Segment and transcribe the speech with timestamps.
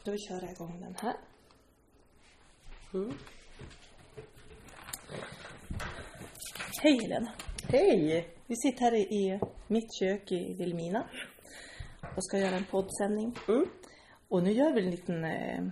[0.00, 1.16] Ska vi köra igång den här?
[2.94, 3.12] Mm.
[6.82, 7.32] Hej Helena!
[7.68, 8.28] Hej!
[8.46, 11.06] Vi sitter här i mitt kök i Vilhelmina
[12.16, 13.38] och ska göra en poddsändning.
[13.48, 13.66] Mm.
[14.28, 15.64] Och nu gör vi en liten, eh,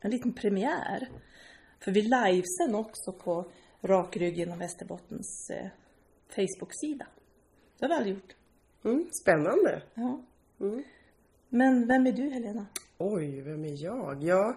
[0.00, 1.08] en liten premiär.
[1.80, 3.50] För vi livesänder också på
[3.80, 5.68] Rakryggen och Västerbottens eh,
[6.28, 7.06] Facebook-sida.
[7.78, 8.36] Det har vi aldrig gjort.
[8.84, 9.82] Mm, spännande.
[9.94, 10.20] Ja.
[10.60, 10.84] Mm.
[11.48, 12.66] Men vem är du Helena?
[12.98, 14.22] Oj, vem är jag?
[14.22, 14.54] Ja,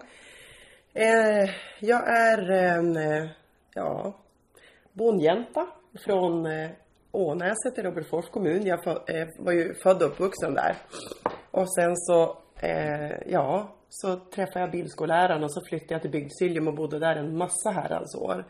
[0.94, 3.28] eh, jag är en, eh,
[3.74, 4.14] ja,
[4.92, 5.66] bondjänta
[6.04, 6.70] från eh,
[7.10, 8.66] Ånäset i Robertsfors kommun.
[8.66, 10.76] Jag eh, var ju född och uppvuxen där.
[11.50, 16.68] Och sen så, eh, ja, så träffade jag bilskolläraren och så flyttade jag till Bygdsiljum
[16.68, 18.44] och bodde där en massa herrans år.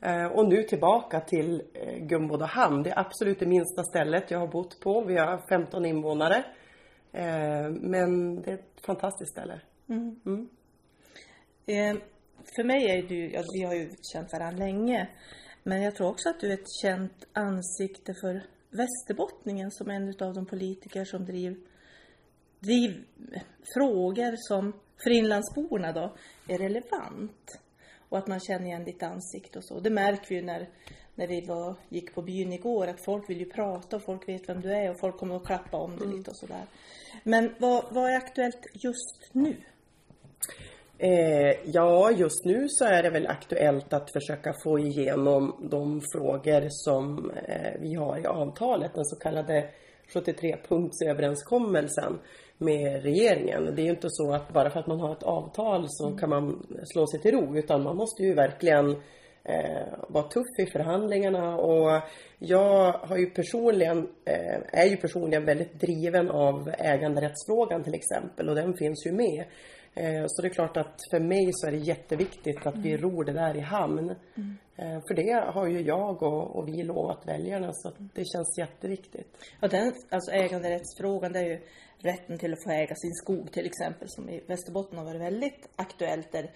[0.00, 2.82] Eh, och nu tillbaka till eh, Gumbodahamn.
[2.82, 5.00] Det är absolut det minsta stället jag har bott på.
[5.00, 6.44] Vi har 15 invånare.
[7.12, 9.60] Eh, men det är ett fantastiskt ställe.
[9.88, 10.48] Mm.
[11.66, 12.02] Eh,
[12.56, 15.08] för mig är du, ja, vi har ju känt varandra länge,
[15.62, 20.34] men jag tror också att du är ett känt ansikte för Västerbottningen som en av
[20.34, 21.56] de politiker som driv,
[22.60, 23.04] driv
[23.74, 26.16] frågor som för inlandsborna då
[26.48, 27.60] är relevant.
[28.08, 29.80] Och att man känner igen ditt ansikte och så.
[29.80, 30.68] Det märker vi ju när,
[31.20, 34.48] när vi var, gick på byn igår att folk vill ju prata och folk vet
[34.48, 36.64] vem du är och folk kommer att klappa om dig lite och sådär.
[37.22, 39.56] Men vad, vad är aktuellt just nu?
[40.98, 46.66] Eh, ja, just nu så är det väl aktuellt att försöka få igenom de frågor
[46.70, 49.68] som eh, vi har i avtalet, den så kallade
[50.14, 52.18] 73-punktsöverenskommelsen
[52.58, 53.74] med regeringen.
[53.74, 56.30] Det är ju inte så att bara för att man har ett avtal så kan
[56.30, 58.96] man slå sig till ro utan man måste ju verkligen
[59.50, 62.02] eh, vara tuff i förhandlingarna och
[62.38, 68.54] jag har ju personligen, eh, är ju personligen väldigt driven av äganderättsfrågan till exempel och
[68.54, 69.44] den finns ju med.
[69.94, 73.24] Eh, så det är klart att för mig så är det jätteviktigt att vi ror
[73.24, 74.10] det där i hamn.
[74.76, 79.36] Eh, för det har ju jag och, och vi lovat väljarna så det känns jätteviktigt.
[79.60, 81.60] Ja, den, alltså äganderättsfrågan, det är ju
[81.98, 85.68] rätten till att få äga sin skog till exempel, som i Västerbotten har varit väldigt
[85.76, 86.50] aktuellt där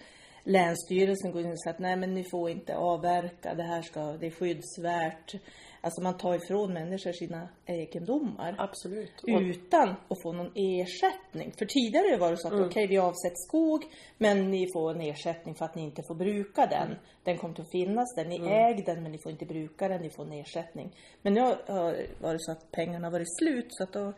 [0.47, 3.99] Länsstyrelsen går in och säger att nej men ni får inte avverka, det här ska,
[3.99, 5.35] det är skyddsvärt.
[5.81, 8.55] Alltså man tar ifrån människor sina egendomar.
[8.57, 9.23] Absolut.
[9.27, 11.51] Utan att få någon ersättning.
[11.57, 13.83] För tidigare var det så att okej vi avsätter skog
[14.17, 16.95] men ni får en ersättning för att ni inte får bruka den.
[17.23, 20.09] Den kommer att finnas där, ni äger den men ni får inte bruka den, ni
[20.09, 20.95] får en ersättning.
[21.21, 24.13] Men nu har har det varit så att pengarna har varit slut så att då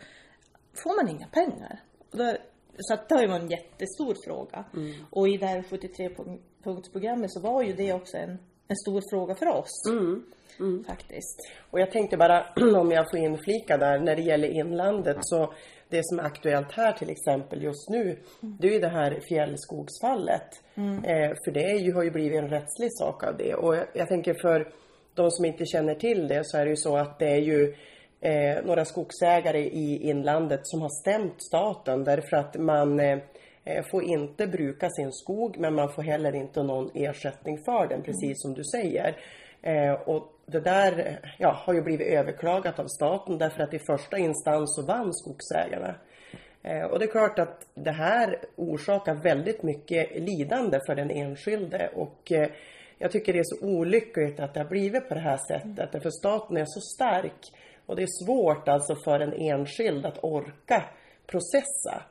[0.83, 1.79] får man inga pengar.
[2.11, 2.37] Och då,
[2.77, 4.65] så att det varit en jättestor fråga.
[5.09, 8.29] Och i det här 73-punktsprogrammet så var ju det också en,
[8.67, 9.83] en stor fråga för oss.
[10.87, 11.51] Faktiskt.
[11.71, 12.45] och jag tänkte bara
[12.81, 15.53] om jag får inflika där när det gäller inlandet så
[15.89, 20.63] det som är aktuellt här till exempel just nu det är ju det här fjällskogsfallet.
[20.75, 24.07] Eh, för det ju, har ju blivit en rättslig sak av det och jag, jag
[24.07, 24.73] tänker för
[25.13, 27.75] de som inte känner till det så är det ju så att det är ju
[28.21, 33.19] eh, några skogsägare i inlandet som har stämt staten därför att man eh,
[33.63, 38.01] eh, får inte bruka sin skog men man får heller inte någon ersättning för den
[38.01, 39.17] precis som du säger.
[39.61, 44.17] Eh, och det där ja, har ju blivit överklagat av staten därför att i första
[44.17, 45.95] instans så vann skogsägarna.
[46.63, 51.89] Eh, och det är klart att det här orsakar väldigt mycket lidande för den enskilde
[51.95, 52.49] och eh,
[52.97, 55.91] jag tycker det är så olyckligt att det har blivit på det här sättet.
[55.91, 57.51] Därför staten är så stark
[57.87, 60.83] och det är svårt alltså för en enskild att orka
[61.27, 62.03] processa.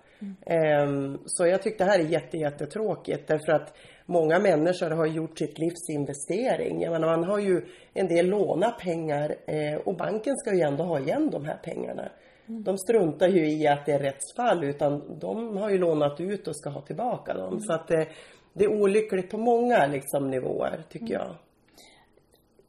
[0.47, 3.77] Ehm, Så jag tycker det här är jätte, jättetråkigt därför att
[4.07, 6.83] många människor har gjort sitt livs investering.
[6.83, 7.63] Jag menar, man har ju
[7.95, 12.09] en del låna pengar eh, och banken ska ju ändå ha igen de här pengarna.
[12.47, 16.57] De struntar ju i att det är rättsfall utan de har ju lånat ut och
[16.57, 17.61] ska ha tillbaka dem.
[17.61, 18.07] Så att det,
[18.53, 21.35] det är olyckligt på många liksom, nivåer tycker jag.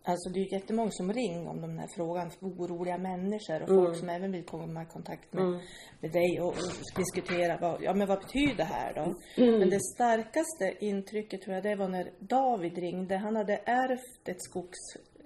[0.09, 4.09] Alltså det är jättemånga som ringer om den här frågan, oroliga människor och folk som
[4.09, 5.59] även vill komma i kontakt med,
[6.01, 6.55] med dig och, och
[6.95, 9.15] diskutera vad, ja men vad betyder det här då?
[9.59, 13.17] Men det starkaste intrycket tror jag det var när David ringde.
[13.17, 14.79] Han hade ärvt ett skogs,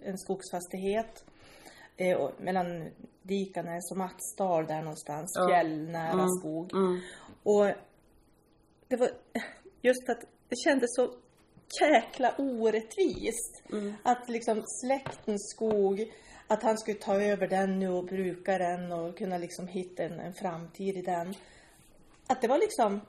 [0.03, 1.25] en skogsfastighet
[1.97, 2.89] eh, och, mellan
[3.21, 6.71] Dikanäs och Matsdal där någonstans, fjällnära skog.
[7.43, 7.65] Och
[8.87, 9.09] det var
[9.81, 11.13] just att det kändes så
[11.81, 13.63] jäkla orättvist.
[14.03, 16.11] Att liksom släktens skog,
[16.47, 20.19] att han skulle ta över den nu och bruka den och kunna liksom hitta en,
[20.19, 21.35] en framtid i den.
[22.27, 23.01] Att det var liksom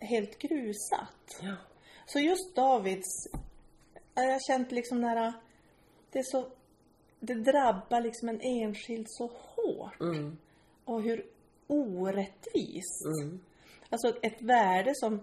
[0.00, 1.40] helt grusat.
[1.42, 1.54] Ja.
[2.06, 3.28] Så just Davids,
[4.14, 5.32] jag har känt liksom när
[6.12, 6.48] det är så,
[7.20, 9.96] det drabbar liksom en enskild så hårt.
[10.84, 11.26] Och hur
[11.66, 13.06] orättvist.
[13.90, 15.20] alltså ett värde som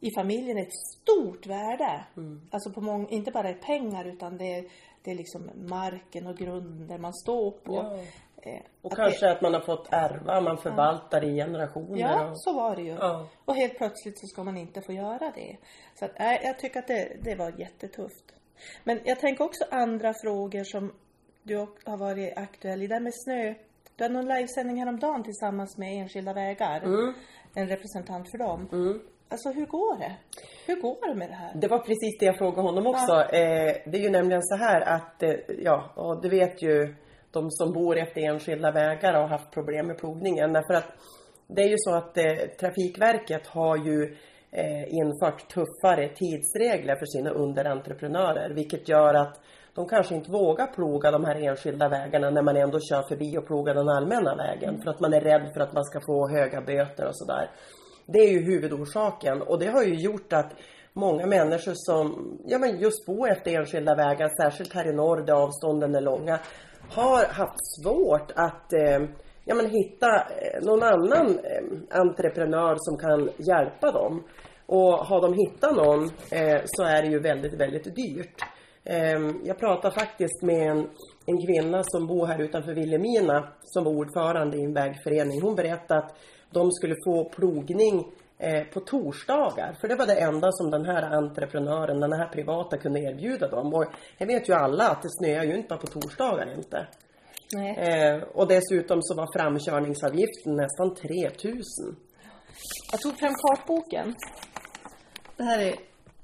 [0.00, 2.04] i familjen ett stort värde.
[2.16, 2.40] Mm.
[2.50, 4.64] Alltså på många, inte bara i pengar utan det är,
[5.02, 7.74] det är liksom marken och grunden man står på.
[7.74, 7.98] Ja.
[8.42, 11.98] Eh, Och att kanske det, att man har fått ärva, man förvaltar i generationer.
[11.98, 12.40] Ja, och...
[12.40, 12.94] så var det ju.
[12.94, 13.28] Ja.
[13.44, 15.56] Och helt plötsligt så ska man inte få göra det.
[15.94, 18.34] Så att, äh, jag tycker att det, det var jättetufft.
[18.84, 20.92] Men jag tänker också andra frågor som
[21.42, 22.86] du har varit aktuell i.
[22.86, 23.54] Det här med snö.
[23.96, 26.82] Du hade någon livesändning häromdagen tillsammans med Enskilda Vägar.
[26.82, 27.14] Mm.
[27.54, 28.68] En representant för dem.
[29.30, 30.16] Alltså hur går det?
[30.66, 31.52] Hur går det med det här?
[31.54, 33.12] Det var precis det jag frågade honom också.
[33.12, 36.94] Eh, det är ju nämligen så här att, eh, ja, och det vet ju
[37.30, 40.52] de som bor efter enskilda vägar och har haft problem med plogningen.
[40.52, 40.92] Därför att
[41.46, 42.24] det är ju så att eh,
[42.60, 44.16] Trafikverket har ju
[44.50, 48.54] eh, infört tuffare tidsregler för sina underentreprenörer.
[48.54, 49.40] Vilket gör att
[49.74, 53.46] de kanske inte vågar ploga de här enskilda vägarna när man ändå kör förbi och
[53.46, 54.82] plogar den allmänna vägen.
[54.82, 57.50] För att man är rädd för att man ska få höga böter och sådär.
[58.12, 60.52] Det är ju huvudorsaken och det har ju gjort att
[60.92, 65.34] många människor som ja, men just bor efter enskilda vägar, särskilt här i norr där
[65.34, 66.38] avstånden är långa,
[66.90, 69.00] har haft svårt att eh,
[69.44, 74.24] ja, men hitta eh, någon annan eh, entreprenör som kan hjälpa dem.
[74.66, 78.36] Och har de hittat någon eh, så är det ju väldigt, väldigt dyrt.
[78.84, 80.88] Eh, jag pratade faktiskt med en,
[81.26, 85.42] en kvinna som bor här utanför Vilhelmina som var ordförande i en vägförening.
[85.42, 86.16] Hon berättade att
[86.50, 88.06] de skulle få plogning
[88.38, 89.76] eh, på torsdagar.
[89.80, 93.74] För det var det enda som den här entreprenören, den här privata kunde erbjuda dem.
[93.74, 93.84] Och
[94.18, 96.86] jag vet ju alla att det snöar ju inte bara på torsdagar inte.
[97.52, 97.76] Nej.
[97.78, 101.96] Eh, och dessutom så var framkörningsavgiften nästan 3000.
[102.92, 104.14] Jag tog fram kartboken.
[105.36, 105.74] Det här är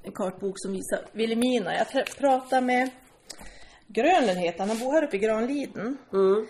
[0.02, 1.74] en kartbok som visar Vilhelmina.
[1.74, 2.90] Jag pratade med
[3.86, 5.98] Grönlund heter han, bor här uppe i Granliden.
[6.12, 6.46] Mm.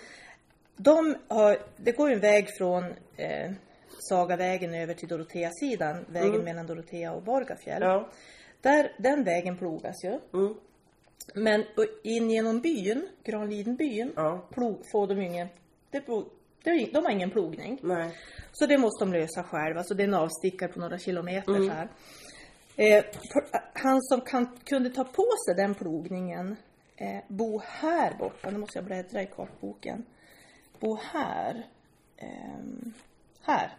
[0.76, 2.84] De har, det går en väg från
[3.16, 3.52] eh,
[4.08, 7.82] Sagavägen över till Dorotea-sidan, vägen mellan Dorotea och Borgafjäll.
[7.82, 8.08] Ja.
[8.60, 10.18] Där, den vägen plogas ju.
[10.34, 10.54] Mm.
[11.34, 11.64] Men
[12.02, 14.48] in genom byn, Granlidenbyn, Ja.
[14.50, 15.48] plog, får de ingen,
[15.90, 16.30] det, plog-
[16.64, 17.78] de har ingen plogning.
[17.82, 18.10] Nej.
[18.52, 19.82] Så det måste de lösa själva.
[19.84, 21.88] Så det är en avstickare på några kilometer så här.
[22.76, 23.04] Eh,
[23.74, 26.56] han som kan, kunde ta på sig den plogningen,
[26.96, 28.50] eh, bo här borta.
[28.50, 30.04] Nu måste jag bläddra i kartboken.
[30.80, 31.66] Bo här.
[32.16, 32.92] ehm,
[33.42, 33.72] här.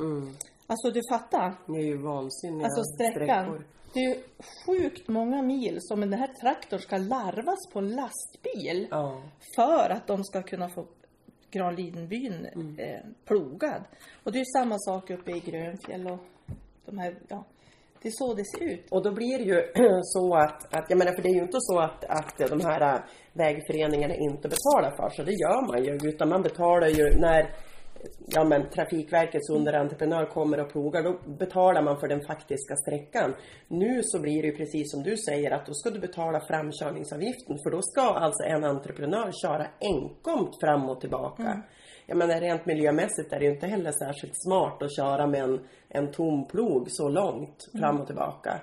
[0.00, 0.32] Mm.
[0.66, 1.54] Alltså du fattar?
[1.66, 3.16] Det är ju vansinniga Alltså sträckan.
[3.44, 3.64] sträckor.
[3.94, 4.22] Det är ju
[4.66, 8.88] sjukt många mil som den här traktorn ska larvas på en lastbil.
[8.90, 9.22] Ja.
[9.56, 10.86] för att de ska kunna få
[11.50, 12.78] Granlidenbyn Mm.
[12.78, 13.84] eh, plogad.
[14.24, 16.18] Och det är ju samma sak uppe i Grönfjäll och
[16.86, 17.44] de här, ja.
[18.02, 18.86] Det är så det ser ut.
[18.90, 19.62] Och då blir det ju
[20.02, 22.94] så att, att jag menar för det är ju inte så att, att de här
[22.94, 23.00] äh,
[23.32, 25.24] vägföreningarna inte betalar för sig.
[25.24, 26.08] Det gör man ju.
[26.10, 27.54] Utan man betalar ju när
[28.26, 31.02] ja, men Trafikverkets underentreprenör kommer och plogar.
[31.02, 33.34] Då betalar man för den faktiska sträckan.
[33.68, 37.58] Nu så blir det precis som du säger att då ska du betala framkörningsavgiften.
[37.58, 41.62] För då ska alltså en entreprenör köra enkomt fram och tillbaka.
[42.06, 46.12] Jag menar rent miljömässigt är det inte heller särskilt smart att köra med en, en
[46.12, 48.60] tom plog så långt fram och tillbaka.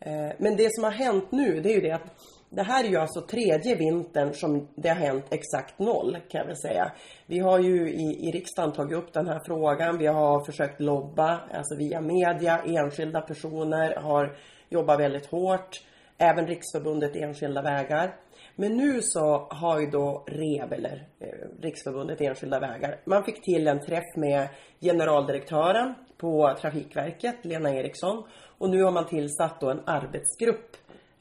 [0.00, 2.20] Eh, Men det som har hänt nu det är ju det att
[2.54, 6.46] det här är ju alltså tredje vintern som det har hänt exakt noll kan jag
[6.46, 6.92] väl säga.
[7.26, 9.98] Vi har ju i, i riksdagen tagit upp den här frågan.
[9.98, 14.36] Vi har försökt lobba, alltså via media, enskilda personer har
[14.68, 15.82] jobbat väldigt hårt.
[16.18, 18.16] Även Riksförbundet Enskilda Vägar.
[18.56, 21.28] Men nu så har ju då REV, eller eh,
[21.62, 24.48] Riksförbundet Enskilda Vägar, man fick till en träff med
[24.80, 28.24] generaldirektören på Trafikverket, Lena Eriksson.
[28.58, 30.76] Och nu har man tillsatt då en arbetsgrupp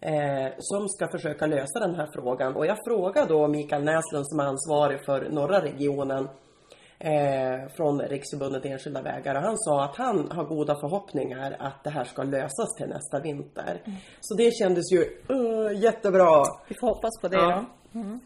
[0.06, 2.56] eh, som ska försöka lösa den här frågan.
[2.56, 6.30] Och jag frågade då Mikael Näslund som är ansvarig för norra regionen
[7.00, 11.90] eh, från Riksförbundet Enskilda Vägar och han sa att han har goda förhoppningar att det
[11.90, 13.82] här ska lösas till nästa vinter.
[14.22, 15.00] Så det kändes ju
[15.36, 16.44] uh, jättebra.
[16.68, 17.66] Vi får hoppas på det Ja.
[17.94, 18.00] då.
[18.00, 18.20] Mm.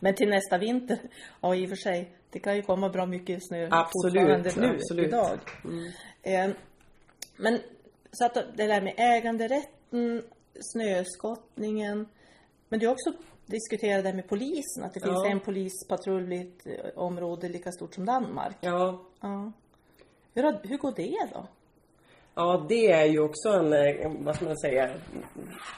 [0.00, 0.98] Men till nästa vinter,
[1.40, 4.74] ja i och för sig, det kan ju komma bra mycket snö Absolut, fortfarande nu,
[4.74, 5.06] absolut.
[5.06, 5.38] idag.
[6.22, 6.50] Eh,
[7.36, 7.58] men
[8.12, 10.22] så att det där med äganderätten,
[10.60, 12.06] snöskottningen.
[12.68, 13.12] Men du har också
[13.46, 15.30] diskuterat det med polisen, att det finns Ja.
[15.30, 18.56] en polispatrull i ett eh, område lika stort som Danmark.
[18.60, 19.52] Ja, Ja.
[20.34, 21.46] Hur, hur går det då?
[22.34, 24.90] Ja, det är ju också en, eh, vad ska man säga,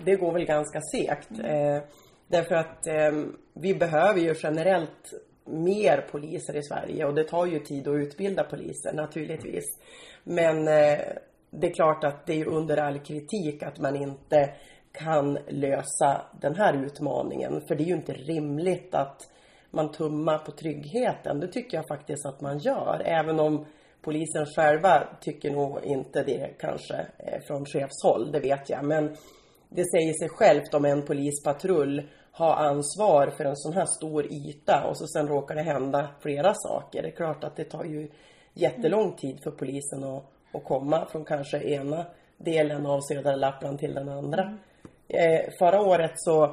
[0.04, 1.30] det går väl ganska segt.
[1.30, 1.78] Eh,
[2.28, 5.12] därför att eh, vi behöver ju generellt
[5.45, 9.64] mer poliser i Sverige och det tar ju tid att utbilda poliser naturligtvis.
[10.25, 10.99] Men eh,
[11.50, 14.50] det är klart att det är under all kritik att man inte
[14.92, 17.60] kan lösa den här utmaningen.
[17.68, 19.22] För det är ju inte rimligt att
[19.70, 21.40] man tummar på tryggheten.
[21.40, 23.02] Det tycker jag faktiskt att man gör.
[23.04, 23.66] Även om
[24.02, 28.84] polisen själva tycker nog inte det kanske eh, från chefshåll, det vet jag.
[28.84, 29.16] Men
[29.68, 34.86] det säger sig självt om en polispatrull har ansvar för en sån här stor yta
[34.88, 37.02] och så sen råkar det hända flera saker.
[37.02, 38.10] Det är klart att det tar ju
[38.54, 40.24] jättelång tid för polisen att,
[40.56, 42.06] att komma från kanske ena
[42.38, 44.42] delen av södra Lappland till den andra.
[44.42, 44.58] Mm.
[45.08, 46.44] Eh, förra året så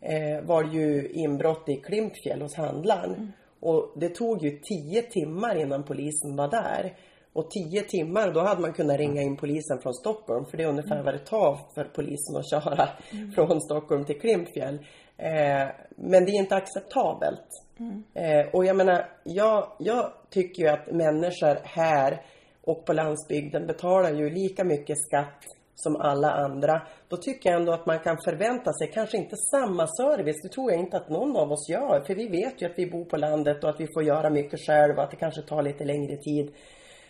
[0.00, 3.14] eh, var det ju inbrott i Klimpfjäll hos handlaren.
[3.14, 3.32] Mm.
[3.60, 6.92] Och det tog ju tio timmar innan polisen var där.
[7.32, 10.44] Och tio timmar, då hade man kunnat ringa in polisen från Stockholm.
[10.44, 11.04] För det är ungefär mm.
[11.04, 13.32] vad det tar för polisen att köra mm.
[13.32, 14.74] från Stockholm till Klimpfjäll.
[15.16, 17.48] Eh, men det är inte acceptabelt.
[17.78, 18.04] Mm.
[18.14, 22.22] Eh, och jag menar, jag, jag tycker ju att människor här
[22.64, 26.82] och på landsbygden betalar ju lika mycket skatt som alla andra.
[27.08, 30.42] Då tycker jag ändå att man kan förvänta sig kanske inte samma service.
[30.42, 32.04] Det tror jag inte att någon av oss gör.
[32.06, 34.60] För vi vet ju att vi bor på landet och att vi får göra mycket
[34.66, 36.52] själva och att det kanske tar lite längre tid.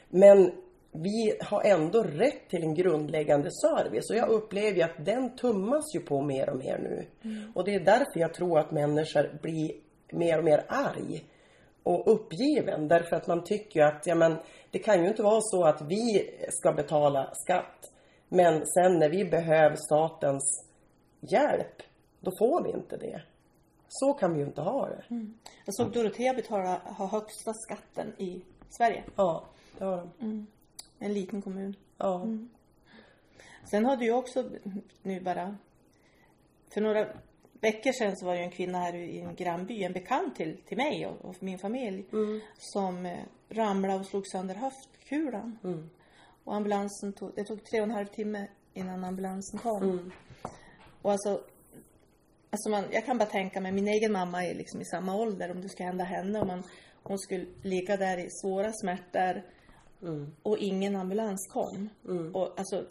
[0.09, 0.52] Men
[0.92, 5.94] vi har ändå rätt till en grundläggande service och jag upplever ju att den tummas
[5.94, 7.06] ju på mer och mer nu.
[7.30, 7.52] Mm.
[7.54, 9.73] Och det är därför jag tror att människor blir
[10.12, 11.25] mer och mer arg
[11.83, 14.37] och uppgiven därför att man tycker att ja, men,
[14.71, 17.93] det kan ju inte vara så att vi ska betala skatt
[18.29, 20.67] men sen när vi behöver statens
[21.21, 21.83] hjälp
[22.21, 23.23] då får vi inte det.
[23.89, 25.05] Så kan vi ju inte ha det.
[25.11, 25.35] Mm.
[25.65, 29.05] Jag såg Dorotea betala, ha högsta skatten i Sverige.
[29.17, 29.45] Ja,
[29.79, 30.11] det har de.
[30.27, 30.47] Mm.
[30.99, 31.77] En liten kommun.
[31.99, 32.23] Ja.
[32.23, 32.51] Mm.
[33.71, 34.45] Sen har du ju också
[35.03, 35.57] nu bara
[36.75, 37.07] för några
[37.62, 40.76] veckor sedan så var det en kvinna här i en grannby, en bekant till, till
[40.76, 42.40] mig och, och min familj mm.
[42.59, 45.59] som eh, ramlade och slog sönder höftkulan.
[45.64, 45.90] Mm.
[46.45, 49.83] Och ambulansen tog, det tog tre och en halv timme innan ambulansen kom.
[49.83, 50.12] Mm.
[51.02, 51.31] Och alltså,
[52.50, 55.50] alltså man, jag kan bara tänka mig, min egen mamma är liksom i samma ålder
[55.50, 56.62] om det ska hända henne och man,
[57.02, 59.42] hon skulle ligga där i svåra smärtor
[60.02, 60.35] mm.
[60.42, 61.88] och ingen ambulans kom.
[62.09, 62.35] Mm.
[62.35, 62.87] Och alltså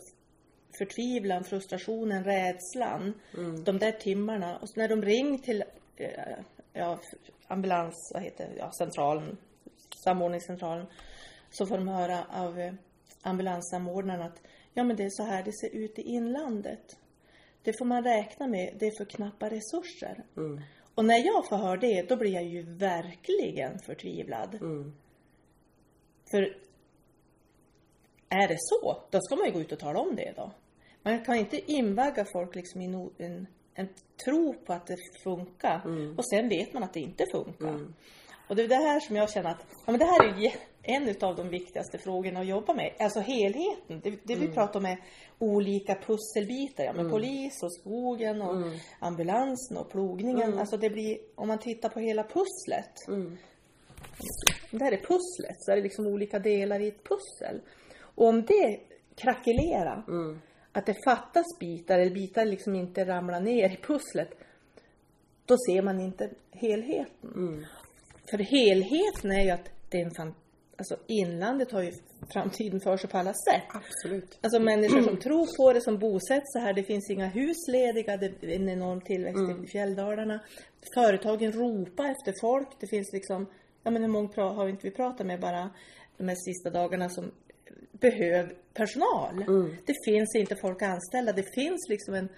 [0.78, 3.14] förtvivlan, frustrationen, rädslan.
[3.38, 3.64] Mm.
[3.64, 4.58] De där timmarna.
[4.58, 5.64] Och när de ringde till
[5.98, 6.10] eh,
[6.74, 7.00] ja,
[7.48, 9.38] ambulans, vad heter ja, centralen,
[10.04, 10.86] samordningscentralen.
[11.50, 12.74] Så får de höra av eh,
[13.22, 14.42] ambulanssamordnaren att
[14.74, 16.98] ja men det är så här det ser ut i inlandet.
[17.64, 20.24] Det får man räkna med, det är för knappa resurser.
[20.38, 20.62] Mm.
[20.96, 24.56] Och när jag får höra det, då blir jag ju verkligen förtvivlad.
[24.56, 24.94] Mm.
[26.32, 26.42] För
[28.30, 30.52] är det så, då ska man ju gå ut och tala om det då.
[31.04, 32.86] Man kan inte invagga folk liksom i
[33.18, 33.88] en, en
[34.26, 36.18] tro på att det funkar mm.
[36.18, 37.70] och sen vet man att det inte funkar.
[37.70, 37.94] Mm.
[38.50, 40.54] Och det är det här som jag känner att ja, men det här är
[40.84, 42.94] en av de viktigaste frågorna att jobba med.
[43.00, 44.02] Alltså helheten.
[44.04, 44.54] Det, det vi mm.
[44.54, 44.98] pratar om är
[45.40, 46.84] olika pusselbitar.
[46.84, 47.12] Ja, med mm.
[47.12, 48.80] polis och skogen och mm.
[49.00, 50.60] ambulansen och plogningen.
[50.60, 52.94] Alltså det blir, om man tittar på hela pusslet.
[54.72, 57.62] Det här är pusslet, så är det liksom olika delar i ett pussel.
[58.00, 58.80] Och om det
[59.16, 60.42] krackelerar, mm.
[60.74, 64.30] Att det fattas bitar eller bitar liksom inte ramlar ner i pusslet.
[65.46, 67.66] Då ser man inte helheten.
[68.30, 70.36] För helheten är ju att det är en fan,
[70.78, 71.92] alltså inlandet har ju
[72.34, 73.64] framtiden för sig på alla sätt.
[73.70, 74.40] Absolut.
[74.42, 76.74] Alltså människor som tror på det, som bosätter sig här.
[76.74, 79.64] Det finns inga hus lediga, det är en enorm tillväxt mm.
[79.64, 80.40] i fjälldalarna.
[80.96, 82.68] Företagen ropar efter folk.
[82.80, 83.50] Det finns liksom,
[83.84, 85.70] ja men hur många har inte vi pratat med bara
[86.18, 87.32] de här sista dagarna som
[88.02, 89.42] behöver personal.
[89.42, 89.76] Mm.
[89.86, 91.34] Det finns inte folk anställda.
[91.34, 92.30] Det finns liksom en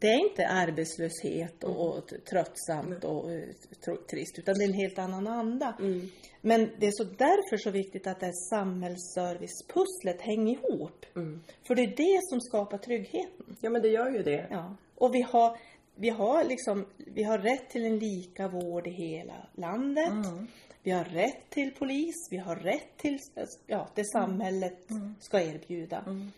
[0.00, 4.98] det är inte arbetslöshet och, och tröttsamt och uh, trist utan det är en helt
[4.98, 5.76] annan anda.
[5.78, 6.08] Mm.
[6.40, 11.06] Men det är så därför så viktigt att det här samhällsservicepusslet hänger ihop.
[11.16, 11.40] Mm.
[11.66, 13.56] För det är det som skapar tryggheten.
[13.60, 14.46] Ja men det gör ju det.
[14.50, 14.76] Ja.
[14.94, 15.58] Och vi har,
[16.00, 20.10] vi har liksom, vi har rätt till en lika vård i hela landet.
[20.10, 20.46] Mm.
[20.82, 23.18] Vi har rätt till polis, vi har rätt till
[23.66, 25.14] ja, det samhället mm.
[25.20, 25.98] ska erbjuda.
[26.06, 26.32] Mm.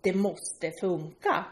[0.00, 1.44] Det måste funka.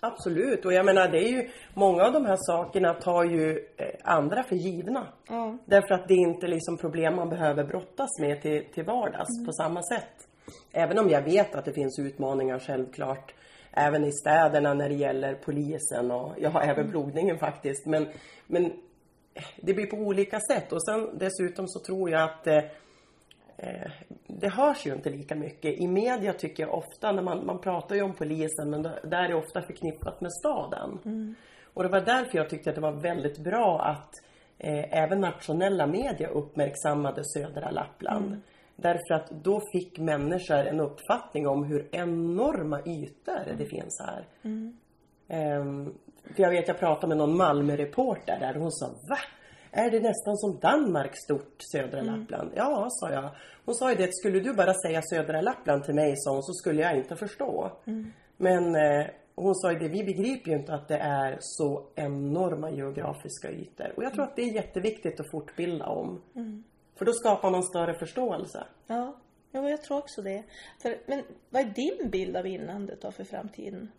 [0.00, 3.86] Absolut, och jag menar det är ju Många av de här sakerna tar ju eh,
[4.02, 5.06] andra för givna.
[5.28, 5.58] Ja.
[5.64, 9.46] Därför att det är inte liksom problem man behöver brottas med till, till vardags mm.
[9.46, 10.28] på samma sätt.
[10.72, 13.34] Även om jag vet att det finns utmaningar självklart
[13.76, 16.90] även i städerna när det gäller polisen och ja, även mm.
[16.90, 17.86] plogningen faktiskt.
[17.86, 18.06] Men,
[18.46, 18.72] men
[19.56, 22.64] det blir på olika sätt och sen dessutom så tror jag att eh,
[23.56, 23.90] eh,
[24.26, 25.80] det hörs ju inte lika mycket.
[25.80, 29.28] I media tycker jag ofta, när man, man pratar ju om polisen, men där är
[29.28, 30.98] det ofta förknippat med staden.
[31.04, 31.34] Mm.
[31.74, 34.10] Och det var därför jag tyckte att det var väldigt bra att
[34.58, 38.26] eh, även nationella media uppmärksammade södra Lappland.
[38.26, 38.42] Mm.
[38.76, 44.26] Därför att då fick människor en uppfattning om hur enorma ytor det finns här.
[44.42, 44.76] Mm.
[45.28, 45.94] Um,
[46.36, 49.18] för jag vet, jag pratade med någon Malmö-reporter där och hon sa Va?
[49.74, 52.14] är det nästan som Danmark stort, södra Mm.
[52.14, 52.52] Lappland?
[52.56, 53.30] Ja, sa jag.
[53.64, 56.52] Hon sa ju det, skulle du bara säga södra Lappland till mig, sa hon, så
[56.52, 57.70] skulle jag inte förstå.
[57.86, 58.12] Mm.
[58.36, 62.70] Men eh, hon sa ju det, vi begriper ju inte att det är så enorma
[62.70, 63.92] geografiska ytor.
[63.96, 66.22] Och jag tror att det är jätteviktigt att fortbilda om.
[66.36, 66.64] Mm.
[66.96, 68.66] För då skapar man större förståelse.
[68.86, 69.16] Ja,
[69.52, 70.42] jo, jag tror också det.
[70.82, 73.90] För, men vad är din bild av inlandet då för framtiden?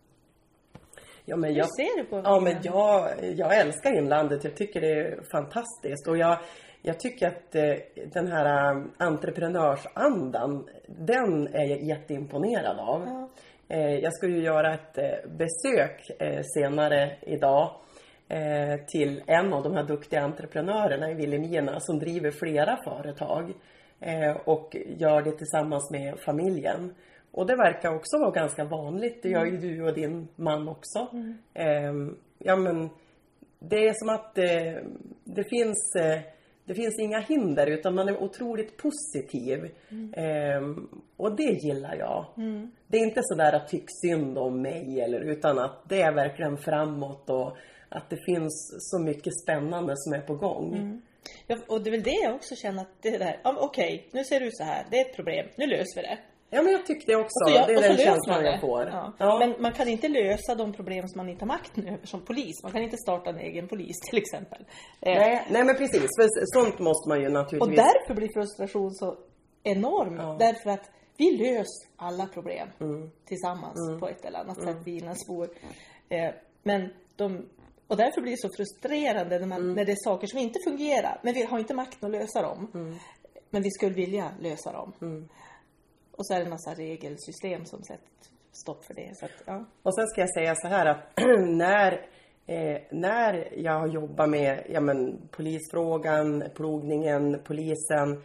[1.26, 4.44] Ja, men Hur jag, ser du på Ja, men jag, jag älskar inlandet.
[4.44, 6.08] Jag tycker det är fantastiskt.
[6.08, 6.40] Och jag,
[6.82, 7.76] jag tycker att eh,
[8.14, 13.02] den här eh, entreprenörsandan, den är jag jätteimponerad av.
[13.06, 13.30] Ja.
[13.68, 14.96] Eh, jag ska ju göra ett
[15.38, 16.02] besök
[16.54, 17.76] senare idag
[18.88, 23.54] till en av de här duktiga entreprenörerna i Vilhelmina som driver flera företag
[24.00, 26.94] eh, och gör det tillsammans med familjen.
[27.32, 29.24] Och det verkar också vara ganska vanligt.
[29.24, 31.08] Det gör ju du och din man också.
[31.54, 31.94] Eh,
[32.38, 32.90] ja men
[33.60, 34.84] det är som att eh,
[35.24, 36.20] det finns eh,
[36.66, 39.72] det finns inga hinder utan man är otroligt positiv.
[40.14, 42.26] Ehm, och det gillar jag.
[42.88, 46.58] Det är inte sådär att tyck synd om mig eller utan att det är verkligen
[46.58, 47.58] framåt och
[47.98, 51.02] att det finns så mycket spännande som är på gång.
[51.48, 54.24] Ja, och det är väl det jag också känner att det där, ja, okej, nu
[54.24, 56.18] ser ut så här, det är ett problem, nu löser vi det.
[56.50, 57.44] Ja men jag tycker det också.
[57.46, 58.82] Och så, gör- det är och den känslan jag får.
[58.88, 59.14] Ja.
[59.20, 59.40] Ja.
[59.40, 62.64] Men man kan inte lösa de problem som man inte har makten över som polis.
[62.64, 64.62] Man kan inte starta en egen polis till exempel.
[65.02, 66.28] Eh, Nej, nej men precis, för
[66.60, 67.76] sånt måste man ju och naturligtvis...
[67.78, 69.18] därför blir frustration så
[69.64, 70.16] enorm.
[70.16, 70.36] Ja.
[70.40, 73.10] Därför att vi löser alla problem Mm.
[73.26, 75.50] tillsammans på ett eller annat sätt, vi inlandsbor.
[76.10, 76.34] Eh,
[76.64, 77.46] men de,
[77.88, 79.74] och därför blir det så frustrerande när, man, Mm.
[79.76, 82.72] när det är saker som inte fungerar, men vi har inte makten att lösa dem.
[82.74, 82.96] Mm.
[83.50, 84.94] Men vi skulle vilja lösa dem.
[86.12, 88.10] Och så är det en massa regelsystem som sätter
[88.52, 89.12] stopp för det.
[89.16, 89.66] Så att, ja.
[89.84, 91.00] Och sen ska jag säga så här att
[91.58, 91.92] när,
[92.46, 98.24] eh, när jag jobbar med ja, men, polisfrågan, plogningen, polisen.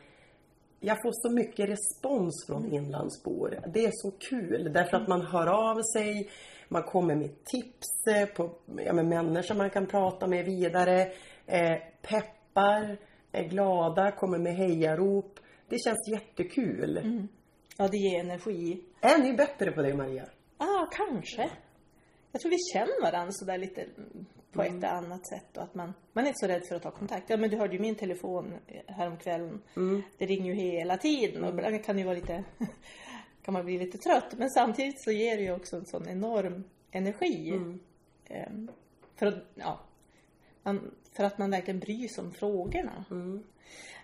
[0.81, 3.59] Jag får så mycket respons från inlandsbor.
[3.75, 6.31] Det är så kul därför att man hör av sig.
[6.73, 8.51] Man kommer med tips eh, på
[8.87, 11.13] ja, men, människor man kan prata med vidare.
[11.47, 12.99] Eh, peppar,
[13.33, 15.41] är glada, kommer med hejarop.
[15.69, 17.29] Det känns jättekul.
[17.77, 18.85] ja, det ger energi.
[19.01, 20.25] Är ni bättre på det Maria?
[20.61, 21.51] ah, kanske.
[22.33, 25.57] Jag tror vi känner varandra sådär lite mm, på ett eller annat sätt.
[25.57, 27.31] Och att man, man är inte så rädd för att ta kontakt.
[27.31, 28.55] Ja, men du hörde ju min telefon
[28.87, 29.63] häromkvällen.
[30.19, 32.45] Det ringer ju hela tiden och ibland kan det ju vara lite
[33.43, 34.35] kan man bli lite trött.
[34.37, 37.53] Men samtidigt så ger det ju också en sån enorm energi.
[38.29, 38.71] Ehm,
[39.17, 39.81] för, att, ja,
[40.63, 43.05] man, för att man verkligen bryr sig om frågorna.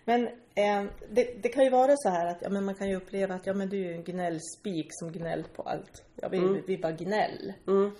[0.04, 2.96] Men eh, det, det kan ju vara så här att ja, men man kan ju
[2.96, 6.04] uppleva att ja, men du är ju en gnällspik som gnäll på allt.
[6.14, 7.52] Ja, vi, vi bara gnäll.
[7.66, 7.90] Mm.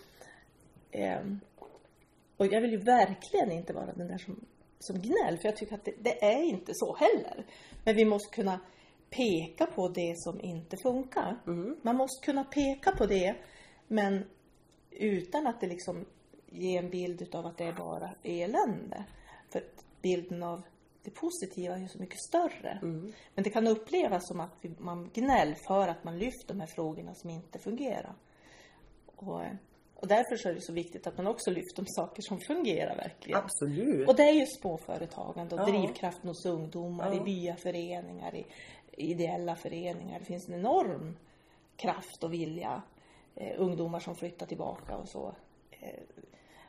[0.90, 1.20] Eh,
[2.37, 4.46] och jag vill ju verkligen inte vara den där som,
[4.79, 5.38] som gnäll.
[5.38, 7.46] För jag tycker att det, det är inte så heller.
[7.85, 8.61] Men vi måste kunna
[9.11, 11.37] peka på det som inte funkar.
[11.83, 13.37] Man måste kunna peka på det.
[13.88, 14.25] Men
[14.90, 16.05] utan att det liksom
[16.47, 19.05] ger en bild utav att det är bara elände.
[19.53, 19.62] För
[20.03, 20.62] bilden av
[21.03, 22.79] det positiva är ju så mycket större.
[23.35, 27.14] Men det kan upplevas som att man gnäll för att man lyfter de här frågorna
[27.14, 28.14] som inte fungerar.
[29.16, 29.40] Och,
[29.95, 32.97] och därför så är det så viktigt att man också lyfter de saker som fungerar
[32.97, 33.38] verkligen.
[33.40, 34.09] Absolut.
[34.09, 35.64] Och det är ju småföretagande och Ja.
[35.66, 37.23] drivkraften hos ungdomar i Ja.
[37.25, 38.47] byaföreningar, i
[38.97, 40.19] ideella föreningar.
[40.19, 41.17] Det finns en enorm
[41.77, 42.83] kraft och vilja.
[43.35, 45.35] Eh, ungdomar som flyttar tillbaka och så.
[45.71, 46.01] Eh,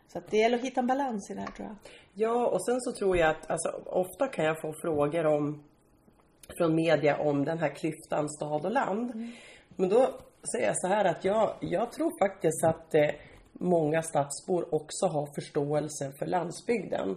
[0.08, 1.78] så det gäller att hitta en balans i det här tror jag.
[2.14, 5.64] Ja, och sen så tror jag att alltså, ofta kan jag få frågor om
[6.58, 9.32] från media om den här klyftan stad och land.
[9.76, 10.20] Men då
[10.52, 13.10] säger jag så här att jag, jag tror faktiskt att eh,
[13.54, 17.16] många stadsbor också har förståelse för landsbygden.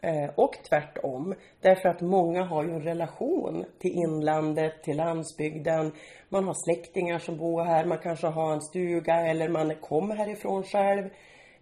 [0.00, 1.34] Eh, och tvärtom.
[1.60, 5.92] Därför att många har ju en relation till inlandet, till landsbygden.
[6.28, 10.62] Man har släktingar som bor här, man kanske har en stuga eller man kommer härifrån
[10.62, 11.04] själv.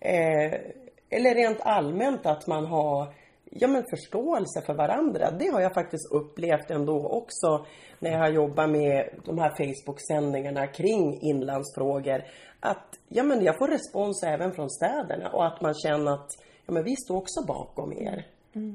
[0.00, 0.54] Eh,
[1.10, 3.14] eller rent allmänt att man har
[3.50, 5.30] ja, men förståelse för varandra.
[5.30, 7.66] Det har jag faktiskt upplevt ändå också
[7.98, 12.24] när jag har jobbat med de här Facebook-sändningarna kring inlandsfrågor.
[12.60, 16.30] Att ja, men jag får respons även från städerna och att man känner att
[16.66, 18.26] ja, men vi står också bakom er.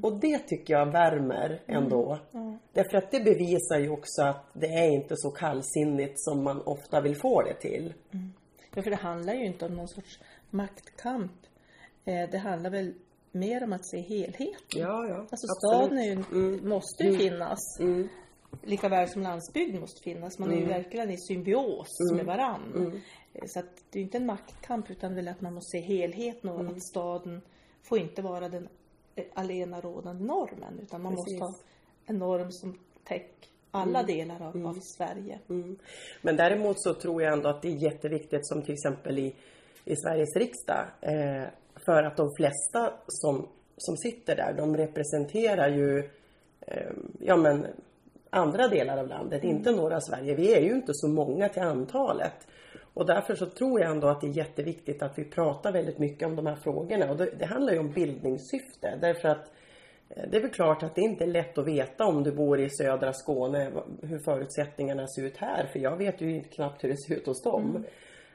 [0.02, 2.18] Och det tycker jag värmer ändå.
[2.72, 7.00] Därför att det bevisar ju också att det är inte så kallsinnigt som man ofta
[7.00, 7.94] vill få det till.
[8.74, 11.32] Ja, för det handlar ju inte om någon sorts maktkamp.
[12.04, 12.94] Eh, det handlar väl
[13.32, 14.62] mer om att se helhet.
[14.76, 15.16] Ja, ja.
[15.30, 17.80] Alltså staden ju, måste ju finnas.
[17.80, 18.08] Mm.
[18.62, 20.38] Lika väl som landsbygden måste finnas.
[20.38, 22.92] Man är ju verkligen i symbios med varann.
[23.34, 26.50] Eh, Så att det är inte en maktkamp utan väl att man måste se helheten
[26.50, 27.40] och att staden
[27.82, 28.68] får inte vara den
[29.34, 31.40] alena rådande normen utan man Precis.
[31.40, 31.54] måste ha
[32.06, 35.38] en norm som täcker alla delar av, av Sverige.
[35.48, 35.78] Mm.
[36.22, 39.34] Men däremot så tror jag ändå att det är jätteviktigt som till exempel i,
[39.84, 40.84] i Sveriges riksdag.
[41.00, 41.44] Eh,
[41.84, 45.98] för att de flesta som, som sitter där, de representerar ju
[46.60, 47.66] eh, ja, men,
[48.30, 50.34] andra delar av landet, inte norra Sverige.
[50.34, 52.46] Vi är ju inte så många till antalet.
[52.94, 56.28] Och därför så tror jag ändå att det är jätteviktigt att vi pratar väldigt mycket
[56.28, 57.10] om de här frågorna.
[57.10, 58.98] Och det, det handlar ju om bildningssyfte.
[59.00, 59.50] Därför att
[60.08, 62.60] eh, det är väl klart att det inte är lätt att veta om du bor
[62.60, 63.72] i södra Skåne
[64.02, 65.66] hur förutsättningarna ser ut här.
[65.72, 67.84] För jag vet ju knappt hur det ser ut hos dem.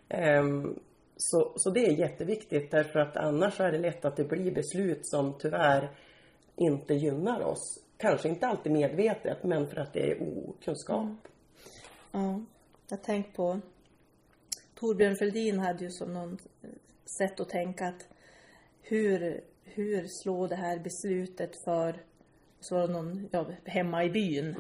[0.10, 0.80] Ehm,
[1.18, 5.00] så, så det är jätteviktigt därför att annars är det lätt att det blir beslut
[5.02, 5.92] som tyvärr
[6.56, 7.84] inte gynnar oss.
[7.98, 11.28] Kanske inte alltid medvetet men för att det är okunskap.
[12.12, 12.42] Ja,
[12.90, 13.60] jag tänkt på
[14.76, 16.38] Torbjörn Fälldin hade ju som någon
[17.18, 18.08] sätt att tänka att
[18.82, 22.04] hur, hur slår det här beslutet för
[22.60, 24.56] så var det någon ja, hemma i byn.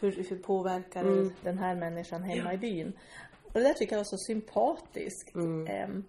[0.00, 2.92] Hur, hur påverkar det den här människan hemma i byn?
[3.42, 5.36] Och det där tycker jag var så sympatiskt.
[5.68, 6.04] Ehm,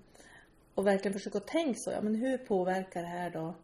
[0.75, 3.55] och verkligen försöka tänka så, ja men hur påverkar det här då?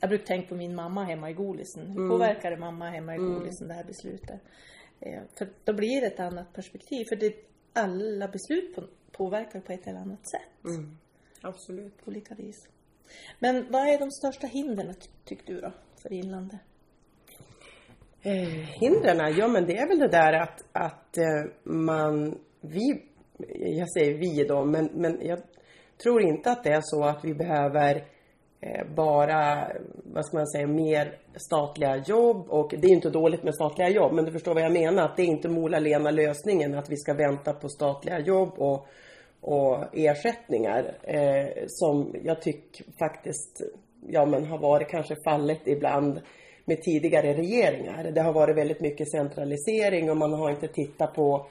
[0.00, 1.90] Jag brukar tänka på min mamma hemma i Golisen.
[1.90, 4.40] Hur påverkar det mamma hemma i Golisen det här beslutet?
[5.00, 7.04] Eh, för då blir det ett annat perspektiv.
[7.08, 7.34] För det,
[7.74, 8.82] alla beslut på,
[9.12, 10.72] påverkar på ett eller annat sätt.
[11.40, 12.04] Absolut.
[12.04, 12.68] På olika vis.
[13.38, 15.72] Men vad är de största hindren ty- tycker du då?
[16.02, 16.60] För inlandet?
[18.22, 23.02] Eh, hindren, ja men det är väl det där att, att eh, man, vi,
[23.78, 25.42] jag säger vi då, men, men jag
[26.02, 28.02] tror inte att det är så att vi behöver eh,
[28.66, 29.68] Eh, bara,
[30.04, 34.12] vad ska man säga, mer statliga jobb och det är inte dåligt med statliga jobb
[34.12, 37.52] men du förstår vad jag menar att det är inte mola-lena-lösningen att vi ska vänta
[37.52, 38.86] på statliga jobb och,
[39.40, 43.62] och ersättningar eh, som jag tycker faktiskt
[44.08, 46.20] ja men har varit kanske fallet ibland
[46.64, 48.10] med tidigare regeringar.
[48.10, 51.46] Det har varit väldigt mycket centralisering och man har inte tittat på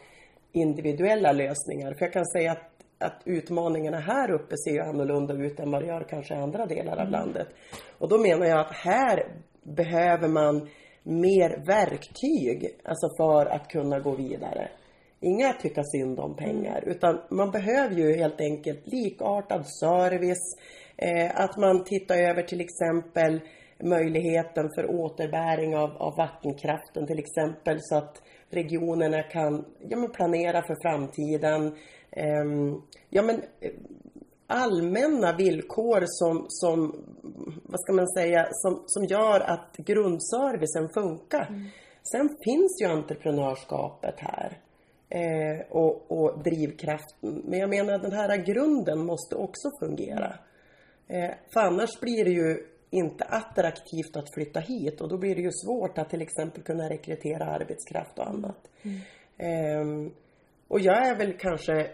[0.51, 1.93] individuella lösningar.
[1.93, 2.72] För jag kan säga att,
[3.03, 6.65] att utmaningarna här uppe ser ju annorlunda ut än vad det gör kanske i andra
[6.65, 7.47] delar av landet.
[7.97, 9.27] Och då menar jag att här
[9.63, 10.69] behöver man
[11.03, 14.69] mer verktyg, alltså för att kunna gå vidare.
[15.19, 20.57] Inga tycka synd om pengar, utan man behöver ju helt enkelt likartad service,
[20.97, 23.39] eh, att man tittar över till exempel
[23.83, 30.75] möjligheten för återbäring av, av vattenkraften till exempel så att regionerna kan ja, planera för
[30.81, 31.75] framtiden.
[32.15, 33.71] Ehm, ja, men, eh,
[34.47, 36.95] allmänna villkor som, som,
[37.63, 41.71] vad ska man säga, som, som gör att grundservicen funkar.
[42.11, 44.57] Sen finns ju entreprenörskapet här
[45.09, 47.41] eh, och, och drivkraften.
[47.45, 50.35] Men jag menar den här grunden måste också fungera.
[51.07, 55.41] Eh, för annars blir det ju inte attraktivt att flytta hit och då blir det
[55.41, 58.69] ju svårt att till exempel kunna rekrytera arbetskraft och annat.
[59.37, 60.11] Ehm,
[60.67, 61.89] och jag är väl kanske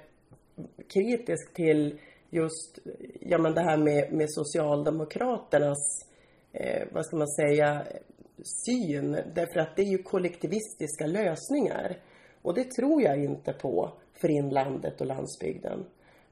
[0.93, 2.79] kritisk till just
[3.19, 6.05] ja, men det här med, med Socialdemokraternas,
[6.51, 7.83] eh, vad ska man säga,
[8.65, 9.11] syn.
[9.11, 11.97] Därför att det är ju kollektivistiska lösningar.
[12.41, 15.85] Och det tror jag inte på för inlandet och landsbygden.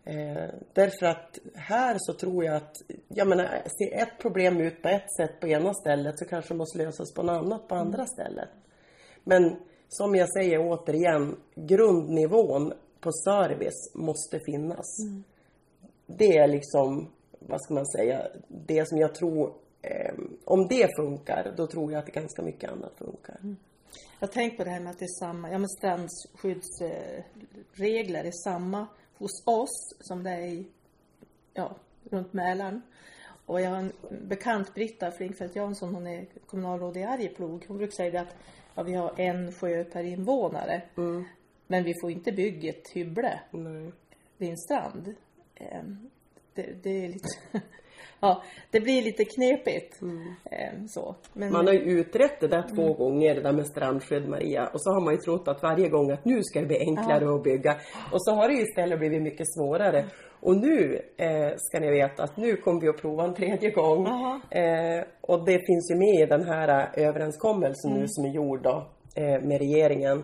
[0.04, 2.76] Eh, därför att här så tror jag att,
[3.08, 3.44] jag menar,
[3.78, 7.14] ser ett problem ut på ett sätt på ena stället så kanske det måste lösas
[7.14, 8.50] på något annat på andra stället.
[9.24, 9.56] Men
[9.88, 14.98] som jag säger återigen, grundnivån på service måste finnas.
[16.06, 17.08] Det är liksom,
[17.40, 20.14] vad ska man säga, det som jag tror, eh,
[20.46, 23.38] om det funkar, då tror jag att ganska mycket annat funkar.
[24.20, 28.44] Jag har tänkt på det här med att det är samma, ja men strandskyddsregler är
[28.44, 30.68] samma hos oss som det är i,
[31.54, 31.76] ja,
[32.10, 32.82] runt Mälaren.
[33.46, 33.92] Och jag har en
[34.28, 37.66] bekant, Britta Flinkfeldt Jansson, hon är kommunalråd i Arjeplog.
[37.68, 38.36] Hon brukar säga det att
[38.76, 40.82] ja, vi har en sjö per invånare.
[41.68, 43.92] Men vi får inte bygga ett hybble Nej.
[44.38, 45.16] vid en strand.
[45.56, 46.10] Ehm,
[46.56, 47.28] Det, det är lite,
[48.20, 50.02] ja, det blir lite knepigt.
[50.52, 51.16] Ehm, Så.
[51.34, 54.68] Men, Man har ju utrett det där två gånger, det där med strandskydd Maria.
[54.68, 57.36] Och så har man ju trott att varje gång att nu ska det bli enklare
[57.36, 57.74] att bygga.
[58.12, 60.06] Och så har det istället blivit mycket svårare.
[60.40, 64.08] Och nu eh, ska ni veta att nu kommer vi att prova en tredje gång.
[64.52, 68.64] Eh, och det finns ju med i den här eh, överenskommelsen nu som är gjord
[68.64, 70.24] då, eh, med regeringen.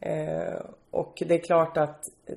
[0.00, 0.60] Eh,
[0.90, 2.36] och det är klart att eh,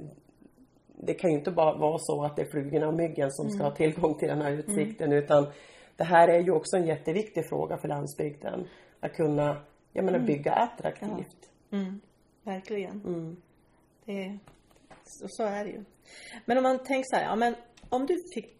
[0.85, 3.63] det kan ju inte bara vara så att det är flugorna och myggen som ska
[3.63, 5.47] ha tillgång till den här utsikten utan
[5.95, 8.67] det här är ju också en jätteviktig fråga för landsbygden.
[8.99, 9.61] Att kunna,
[9.93, 11.49] jag menar bygga attraktivt.
[11.71, 12.01] Mm,
[12.43, 13.01] verkligen.
[14.05, 14.37] Det,
[15.03, 15.83] så, så är det ju.
[16.45, 17.55] Men om man tänker så här, ja men
[17.89, 18.57] om du fick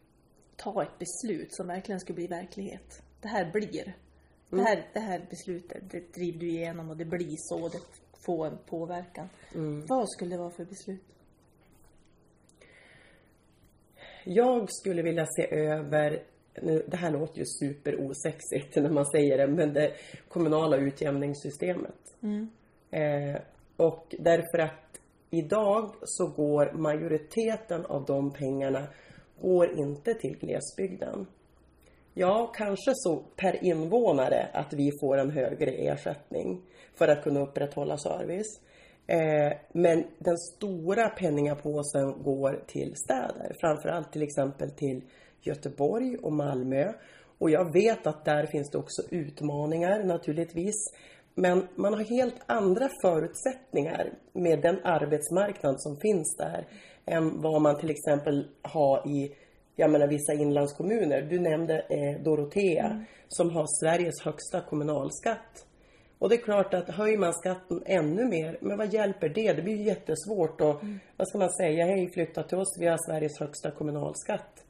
[0.56, 3.04] ta ett beslut som verkligen skulle bli verklighet.
[3.22, 3.94] det här blir.
[4.50, 7.80] Det, här, det här beslutet, det driver du igenom och det blir så, det
[8.26, 9.30] får en påverkan.
[9.88, 11.04] Vad skulle det vara för beslut?
[14.26, 16.24] Jag skulle vilja se över,
[16.62, 19.92] nu, det här låter ju superosexigt när man säger det, men det
[20.28, 22.16] kommunala utjämningssystemet.
[22.92, 23.42] Eh,
[23.78, 28.88] och därför att idag så går majoriteten av de pengarna
[29.42, 31.28] går inte till glesbygden.
[32.14, 36.62] Ja, kanske så per invånare att vi får en högre ersättning
[36.94, 38.62] för att kunna upprätthålla service.
[39.08, 45.02] Eh, men den stora penningapåsen går till städer, framförallt till exempel till
[45.42, 46.94] Göteborg och Malmö.
[47.38, 50.76] Och jag vet att där finns det också utmaningar naturligtvis.
[51.36, 56.68] Men man har helt andra förutsättningar med den arbetsmarknad som finns där
[57.06, 59.36] än vad man till exempel har i
[59.76, 61.22] jag menar vissa inlandskommuner.
[61.22, 65.66] Du nämnde eh, Dorotea som har Sveriges högsta kommunalskatt.
[66.20, 69.54] Och det är klart att höjer man skatten ännu mer, men vad hjälper det?
[69.54, 70.82] Det blir ju jättesvårt och
[71.18, 71.86] vad ska man säga?
[71.86, 74.66] Hej, flytta till oss, vi har Sveriges högsta kommunalskatt.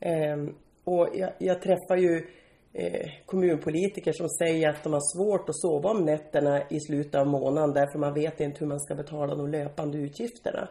[0.00, 2.26] Ehm, och jag, jag träffar ju
[2.72, 7.26] eh, kommunpolitiker som säger att de har svårt att sova om nätterna i slutet av
[7.26, 10.68] månaden därför man vet inte hur man ska betala de löpande utgifterna.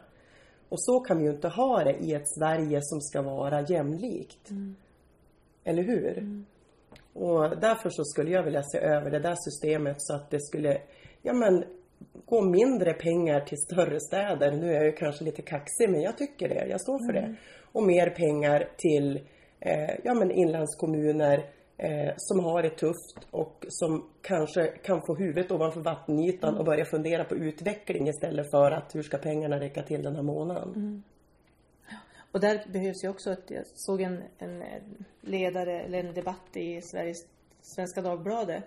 [0.69, 4.49] Och så kan vi ju inte ha det i ett Sverige som ska vara jämlikt.
[5.63, 6.43] Eller hur?
[7.13, 10.81] Och därför så skulle jag vilja se över det där systemet så att det skulle,
[11.21, 11.63] ja men,
[12.25, 14.51] gå mindre pengar till större städer.
[14.51, 17.35] Nu är jag ju kanske lite kaxig men jag tycker det, jag står för det.
[17.71, 19.15] Och mer pengar till,
[19.59, 21.45] eh, ja men inlandskommuner
[21.77, 26.85] eh, som har det tufft och som kanske kan få huvudet ovanför vattenytan och börja
[26.85, 31.03] fundera på utveckling istället för att hur ska pengarna räcka till den här månaden.
[32.31, 34.63] Och där behövs ju också att jag såg en, en
[35.21, 37.25] ledare eller en debatt i Sveriges
[37.61, 38.63] Svenska Dagbladet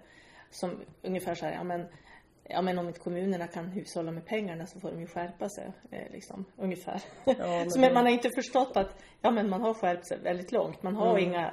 [0.51, 1.87] som ungefär så här, ja men,
[2.45, 5.73] ja men om inte kommunerna kan hushålla med pengarna så får de ju skärpa sig.
[5.91, 7.03] Eh, liksom, ungefär.
[7.25, 10.53] men så men man har inte förstått att, ja men man har skärpt sig väldigt
[10.53, 10.83] långt.
[10.83, 11.53] Man har inga, eh,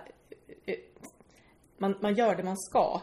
[1.78, 3.02] man, man gör det man ska.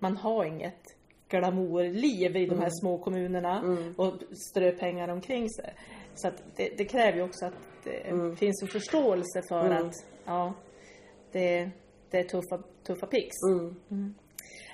[0.00, 0.82] Man har inget
[1.28, 4.12] glamourliv i de här små kommunerna och
[4.50, 5.74] strö pengar omkring sig.
[6.14, 10.54] Så det, det kräver ju också att det finns en förståelse för att ja,
[11.32, 11.70] det,
[12.10, 13.34] det är tuffa, tuffa pix.
[13.90, 14.14] Mm.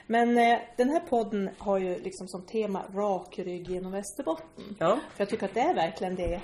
[0.07, 4.77] Men eh, den här podden har ju liksom som tema rak rygg genom Västerbotten.
[4.79, 4.99] Ja.
[5.15, 6.41] För jag tycker att det är verkligen det.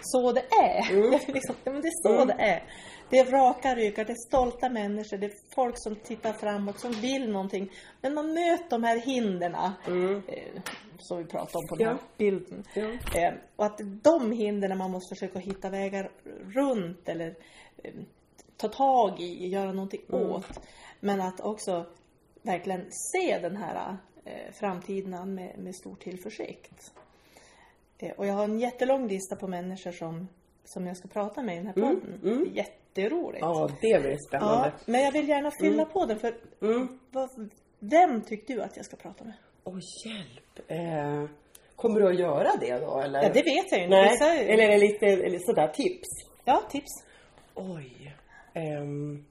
[0.00, 1.32] Så det är.
[1.32, 2.62] Liksom, det är så det är.
[3.10, 6.92] Det är raka ryggar, det är stolta människor, det är folk som tittar framåt, som
[6.92, 7.70] vill någonting.
[8.00, 10.62] Men man möter de här hindren eh,
[10.98, 11.98] som vi pratade om på den här Ja.
[12.16, 12.64] bilden.
[12.74, 12.90] Ja.
[13.20, 16.10] Eh, och att de hindren man måste försöka hitta vägar
[16.54, 17.34] runt eller
[17.82, 17.94] eh,
[18.56, 20.60] ta tag i, göra någonting åt.
[21.00, 21.86] Men att också
[22.42, 23.96] verkligen se den här
[24.52, 26.92] framtiden med, med stor tillförsikt.
[28.16, 30.28] Och jag har en jättelång lista på människor som,
[30.64, 32.20] som jag ska prata med i den här podden.
[32.94, 33.40] Jätteroligt.
[33.40, 34.72] Ja, det blir spännande.
[34.76, 36.34] Ja, men jag vill gärna fylla på den för
[37.10, 39.34] vad, vem tyckte du att jag ska prata med?
[39.64, 40.70] Åh, hjälp.
[40.70, 41.24] Eh,
[41.76, 43.22] kommer du att göra det då eller?
[43.22, 43.96] Ja, det vet jag ju inte.
[43.96, 46.08] Nej, Vissa- eller är det lite eller sådär tips?
[46.44, 46.90] Ja, tips.
[47.54, 48.16] Oj.
[48.54, 49.24] Ehm,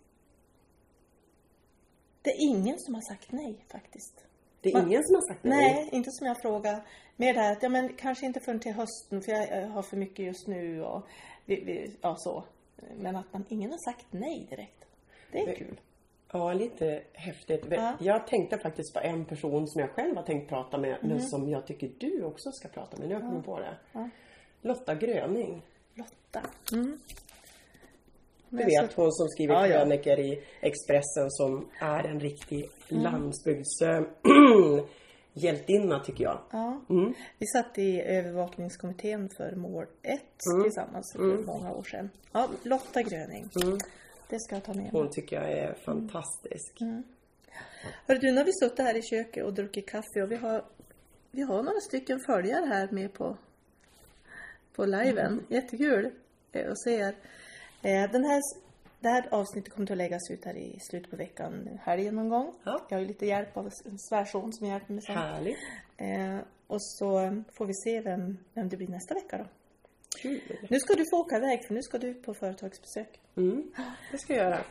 [2.22, 4.26] Det är ingen som har sagt nej faktiskt.
[4.62, 4.80] det är Va?
[4.88, 5.74] ingen som har sagt nej.
[5.74, 6.86] Nej, inte som jag frågar.
[7.16, 9.98] Mer det här att, ja men kanske inte förrän till hösten för jag har för
[9.98, 11.04] mycket just nu och
[11.46, 12.44] vi, vi, ja så.
[12.98, 14.86] Men att man, ingen har sagt nej direkt.
[15.32, 15.80] Det är kul.
[16.32, 17.66] Ja, lite häftigt.
[17.70, 17.94] Ja.
[18.00, 21.08] Jag tänkte faktiskt på en person som jag själv har tänkt prata med, Mm.
[21.08, 23.08] men som jag tycker du också ska prata med.
[23.10, 24.10] Nu har jag kommit på det.
[24.62, 25.62] Lotta Gröning.
[25.94, 26.42] Lotta.
[26.74, 27.00] Mm.
[28.50, 29.80] Du vet hon som skriver Ja, ja.
[29.80, 33.04] krönikor i Expressen som är en riktig Mm.
[33.04, 33.80] landsbygds
[35.34, 36.40] hjältinna tycker jag.
[36.52, 36.82] Ja.
[36.90, 37.14] Mm.
[37.38, 40.64] Vi satt i övervakningskommittén för mål 1 Mm.
[40.64, 42.10] tillsammans för många år sedan.
[42.32, 43.50] Ja, Lotta Gröning.
[44.30, 44.90] Det ska jag ta med mig.
[44.92, 46.80] Hon tycker jag är fantastisk.
[48.08, 50.66] Hörru du, nu har vi suttit här i köket och druckit kaffe och vi har,
[51.32, 53.38] vi har några stycken följare här med på,
[54.76, 55.46] på liven.
[55.50, 56.12] Jättekul
[56.52, 57.16] eh, att se er.
[58.12, 58.42] Den här,
[59.00, 62.54] det här avsnittet kommer att läggas ut här i slutet på veckan, helgen någon gång.
[62.64, 62.86] Ja.
[62.90, 65.04] Jag har ju lite hjälp av en svärson som hjälper mig.
[65.08, 65.58] Härligt.
[65.98, 69.46] Eh, och så får vi se vem, vem det blir nästa vecka då.
[70.22, 70.42] Kul.
[70.70, 73.20] Nu ska du få åka iväg för nu ska du på företagsbesök.
[73.38, 73.72] Mm.
[74.12, 74.64] Det ska jag göra.